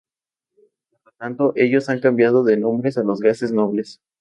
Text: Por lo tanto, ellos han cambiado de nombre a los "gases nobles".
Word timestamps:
Por 0.95 0.99
lo 1.05 1.11
tanto, 1.15 1.53
ellos 1.55 1.87
han 1.87 1.99
cambiado 1.99 2.43
de 2.43 2.57
nombre 2.57 2.89
a 2.95 3.01
los 3.03 3.19
"gases 3.19 3.51
nobles". 3.51 4.01